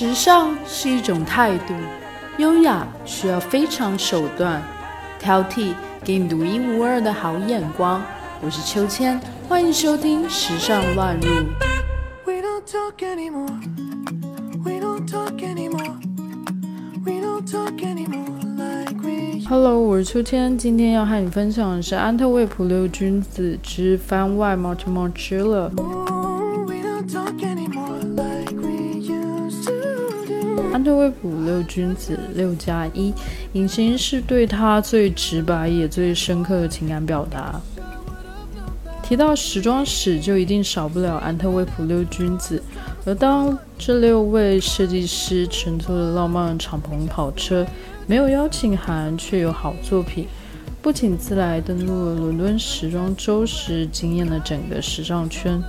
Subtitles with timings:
[0.00, 1.74] 时尚是一种态度，
[2.38, 4.62] 优雅需要非常手段，
[5.18, 8.02] 挑剔给你独一无二的好眼光。
[8.40, 11.28] 我是秋千，欢迎收听《时尚乱入》。
[19.46, 25.68] Hello，我是秋千，今天要和你分享的是安特卫普六君子之番外 Martimochilla。
[25.68, 25.99] 安
[31.00, 33.10] 特卫普六君子六加一，
[33.54, 37.58] 隐形是对他最直白也最深刻的情感表达。
[39.02, 42.62] 提到时装史，就一定少不了安特卫普六君子。
[43.06, 47.66] 而当这六位设计师乘坐的浪漫敞篷跑车，
[48.06, 50.28] 没有邀请函却有好作品，
[50.82, 55.62] 不请自来登陆了伦敦时装周时，惊艳了整个时尚圈。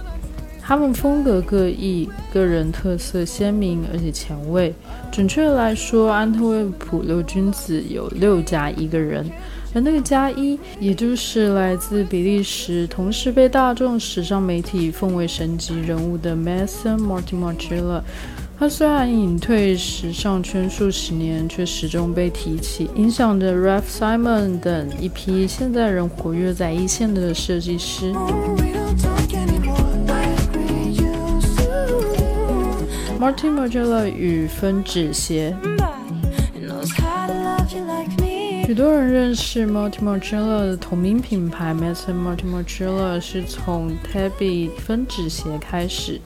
[0.61, 4.73] 他们风格各异，个人特色鲜明，而且前卫。
[5.11, 9.29] 准确来说，安特卫普六君子有六加一个人，
[9.73, 18.01] 而那个加一，也就是来自比利时，同时被大众时尚媒体奉为神级人物的 Mason Martimochella。
[18.57, 28.13] 他虽然隐退时尚圈数十年，却始终被提起，影响着 Ralph Simon 等一批现在仍活跃在一线的设计师。
[33.21, 35.55] Martin Margiela 与分趾鞋。
[38.65, 46.19] 许多人认识 Martin Margiela 的同名品牌 Mason Martin Margiela 是从 Tabby 分趾鞋开始，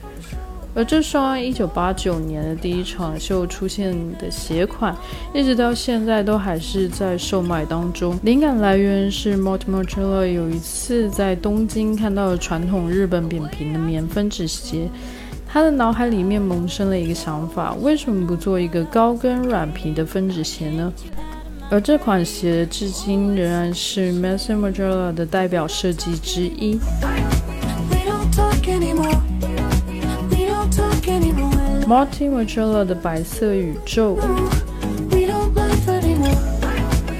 [0.73, 4.95] 而这双1989年的第一场秀出现的鞋款，
[5.33, 8.17] 一直到现在都还是在售卖当中。
[8.23, 14.87] 灵感来源是 Martin Margiela 有一次在东京看到了传统日本扁平的棉分趾鞋。
[15.55, 20.91] 他的脑海里面萌生了一个想法：为什么不做一个高跟软皮的分趾鞋呢？
[21.69, 26.77] 而这款鞋至今仍然是 Massimo Margiela 的代表设计之一。
[31.87, 34.19] Martin Margiela 的白色宇宙。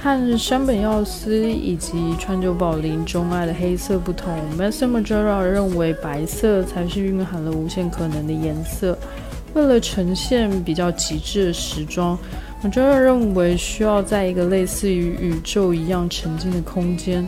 [0.06, 8.96] 和山本耀司以及川久保玲钟爱的黑色不同，Massimo Margiela 认为白色才是蕴含了无限可能的颜色。
[9.56, 12.16] 为了呈现比较极致的时装
[12.64, 17.28] ，Margiela 认为需要在一个类似于宇宙一样沉静的空间，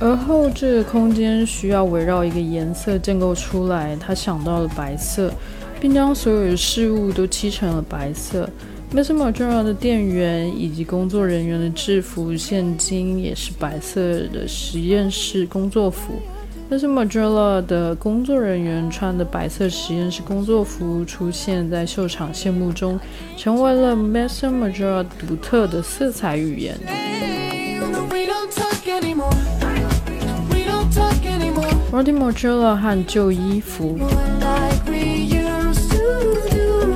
[0.00, 3.94] 而后这个空间需要围绕一个颜色建构出来。
[3.96, 5.30] 他想到了白色，
[5.78, 8.48] 并将所有的事物都漆成了白色。
[8.92, 16.14] Massimo Margiela 的店员以及工作人员的制服，现今也是白色的实验室工作服。
[16.70, 22.98] Massimo Margiela 的工作人员穿的白色实验室工作服出现在秀场谢幕中，
[23.36, 26.78] 成为了 Massimo Margiela 独特的色彩语言。
[31.92, 33.98] Martin Margiela 和旧衣服。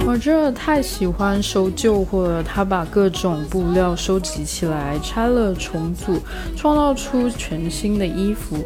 [0.08, 2.42] 我真的太喜欢收旧货了。
[2.42, 6.18] 他把各种布料收集起来，拆了重组，
[6.56, 8.56] 创造出全新的衣服。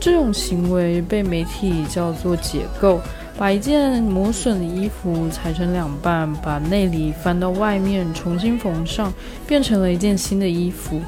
[0.00, 3.00] 这种行为被媒体叫做解构，
[3.38, 9.12] 把一件磨损的衣服裁成两半，把内里翻到外面，重新缝上，
[9.46, 11.00] 变成了一件新的衣服。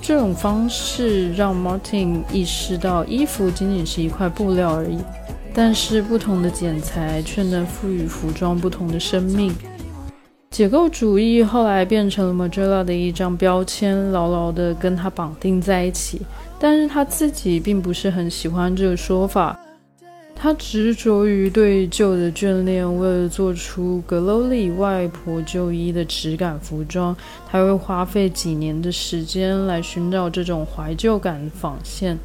[0.00, 4.98] 这种方式让 Martin 意识到，衣服仅仅是一块布料而已。
[5.54, 9.54] 但是不同的剪裁却能赋予服装不同的生命。
[10.50, 16.22] 解构主义后来变成了 Margiela 的一张标签，牢牢地跟他绑定在一起。
[16.58, 19.58] 但是他自己并不是很喜欢这个说法。
[20.34, 27.16] 他执着于对旧的眷恋，为了做出格罗里外婆旧衣的质感服装，
[27.50, 32.18] 他会花费几年的时间来寻找这种怀旧感的纺线。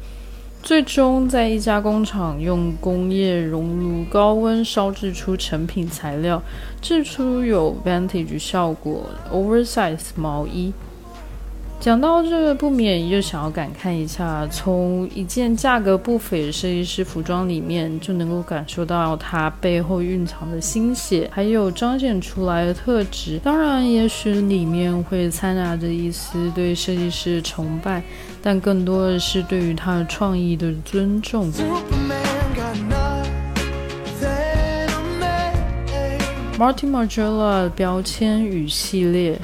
[0.62, 6.42] 最终，在一家工厂用工业熔炉高温烧制出成品材料，
[6.82, 10.72] 制出有 vintage 效果 oversize 毛衣。
[11.80, 23.38] 讲到这个，不免又想要感慨一下：从一件价格不菲的设计师服装里面，就能够感受到它背后蕴藏的心血，还有彰显出来的特质。
[23.44, 28.02] 当然，也许里面会掺杂着一丝对设计师的崇拜，
[28.42, 31.50] 但更多的是对于他的创意的尊重。
[36.58, 39.38] Martin Margiela 标签与系列。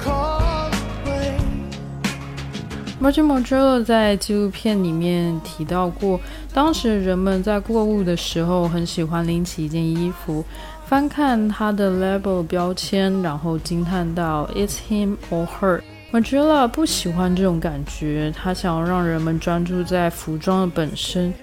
[3.01, 6.19] Martin Margiela 在纪录片里面提到过，
[6.53, 10.43] 当时人们在购物的时候很喜欢拎起一件衣服，
[10.85, 15.81] 翻看它的 label 标签，然后惊叹到 "It's him or her"。
[16.15, 21.33] Margiela 不喜欢这种感觉，他想要让人们专注在服装的本身。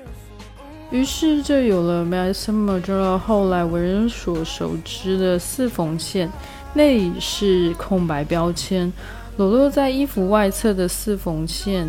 [0.91, 6.33] 于是就有了 Maison Margiela 后来为人所熟知的四缝线，
[6.73, 8.91] 内里是空白标签。
[9.37, 11.87] 裸露在衣服外侧的四缝线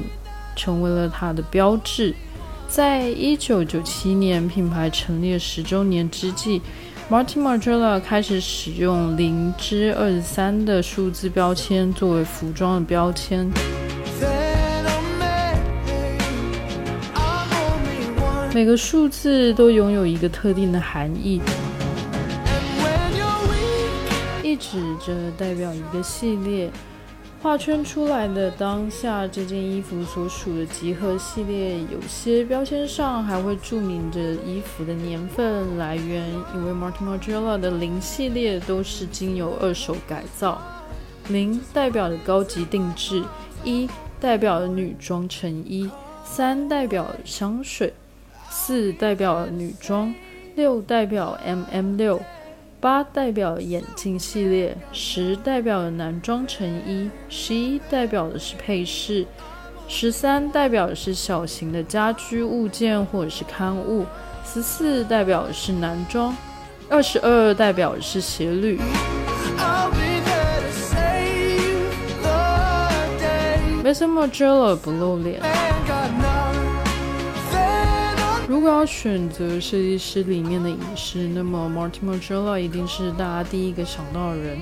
[0.53, 2.13] 成为了它的标志。
[2.67, 6.61] 在一九九七年品牌成立十周年之际
[7.13, 13.47] ，Martin Margiela 开始使用零至二十三的数字标签作为服装的标签。
[18.51, 21.39] 每个数字都拥有一个特定的含义，
[24.41, 26.71] 一指着代表一个系列。
[27.43, 36.25] 画圈出来的当下，这件衣服所属的集合系列，有些标签上还会注明着衣服的年份来源，
[36.55, 40.61] 因为 Martin Margiela 的零系列都是经由二手改造。
[41.27, 43.21] 零代表的高级定制，
[43.65, 43.89] 一
[44.21, 45.91] 代表了女装成衣，
[46.23, 47.93] 三代表香水，
[48.49, 50.15] 四代表女装，
[50.55, 52.21] 六代表 MM 六。
[52.83, 59.25] 八代表眼镜系列，十代表了男装成衣，十一代表的是配饰，
[59.87, 64.05] 十三代表的是小型的家居物件或者是刊物，
[64.45, 66.35] 十四代表的是男装，
[66.89, 68.77] 二十二代表的是鞋履。
[73.81, 75.41] Maison Margiela 不露脸。
[78.63, 84.57] 如果要选择设计师里面的影视，那么 Martin Margiela 一定是大家第一个想到的人。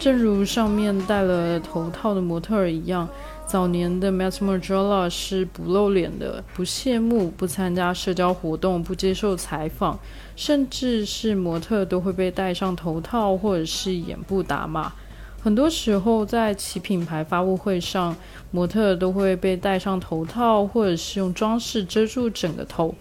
[0.00, 3.08] 正如上面戴了头套的模特儿一样，
[3.46, 9.96] 早年的 Martin Margiela 是不露脸的，不谢幕，不参加社交活动，不接受采访，
[10.34, 14.92] 甚至是模特都会被戴上头套或者是眼部打码。
[15.40, 18.16] 很多时候在其品牌发布会上，
[18.50, 22.92] 模特都会被戴上头套，或者是用装饰遮住整个头。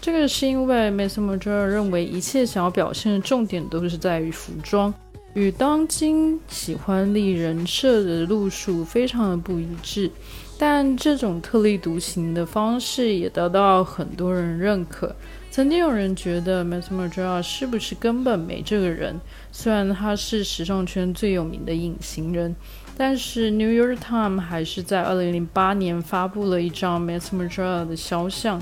[0.00, 4.92] 这个是因为 Maison Margiela 认为一切想要表现的重点都是在于服装，
[5.32, 10.10] 与当今喜欢立人设的路数非常的不一致。
[10.56, 15.14] 但这种特立独行的方式也得到很多人认可。
[15.50, 19.20] 曾经有人觉得 Maison Margiela 是不是根本没这个人？
[19.50, 22.54] 虽然他是时尚圈最有名的隐形人，
[22.96, 28.60] 但是 New York Times 还是在2008年发布了一张 Maison Margiela 的肖像。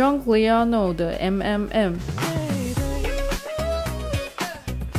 [0.00, 1.92] Jungliano 的 MMM，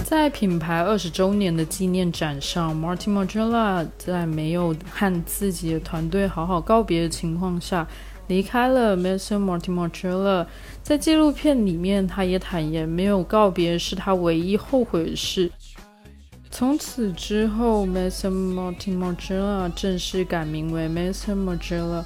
[0.03, 7.88] 在品牌二十周年的纪念展上，Martin Margiela 在没有和自己的团队好好告别的情况下，
[8.27, 10.45] 离开了 m a s o n Martin Margiela。
[10.83, 15.51] 在纪录片里面，他也坦言，没有告别是他唯一后悔的事。
[16.51, 22.03] 从此之后，Maison Martin Margiela 正式改名为 Maison Margiela。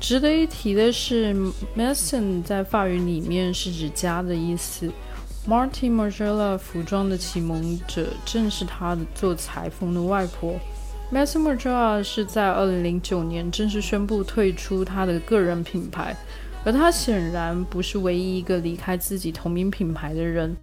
[0.00, 1.32] 值得一提的是
[1.76, 4.90] ，Mason 在法语里面是指家的意思。
[5.46, 10.58] Martin Margiela 服装的启蒙者正是他的做裁缝的外婆。
[11.12, 16.16] Mason Margiela 是在2009年正式宣布退出他的个人品牌，
[16.64, 20.56] 而他显然不是唯一一个离开自己同名品牌的人。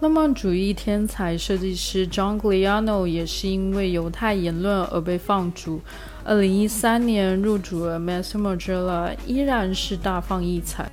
[0.00, 5.80] 浪漫主义天才设计师 John Gliano 也是因为犹太言论而被放逐。
[6.24, 10.90] 二零一三年入主了 Maison Margiela，依然是大放异彩。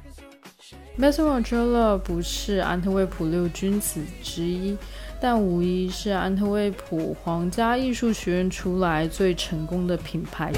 [0.97, 4.77] Maison Margiela 不是安特卫普六君子之一，
[5.19, 10.53] 但无疑是安特卫普皇家艺术学院出来最成功的品牌。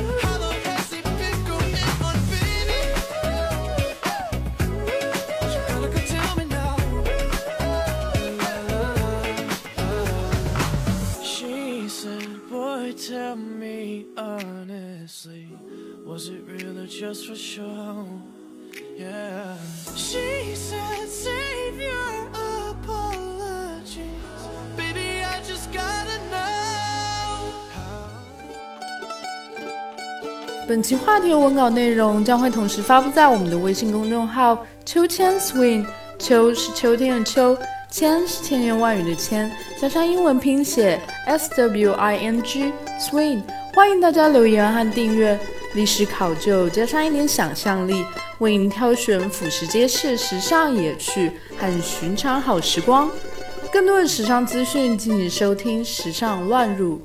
[13.10, 15.48] Tell me honestly,
[16.06, 18.08] was it really just for show?
[18.98, 19.58] Yeah,
[19.94, 22.30] she said save your
[22.72, 24.06] apologies,
[24.78, 28.22] baby, I just gotta know how.
[30.66, 35.86] 本期话题的文稿内容将会同时发布在我们的微信公众号，秋千 swing
[36.18, 37.58] 秋是秋天的秋，
[37.92, 42.72] 千是千言万语的千，加上英文拼写 SWING。
[43.04, 43.42] swing。
[43.74, 45.38] 欢迎大家留言和订阅。
[45.76, 48.06] 历史考究加上一点想象力，
[48.38, 53.10] 为您挑选俯拾皆是时尚野趣和寻常好时光。
[53.72, 56.98] 更多的时尚资讯，敬请收听《时尚乱入》。